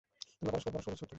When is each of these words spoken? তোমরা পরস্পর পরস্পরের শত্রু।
তোমরা 0.37 0.51
পরস্পর 0.53 0.71
পরস্পরের 0.73 0.97
শত্রু। 0.97 1.07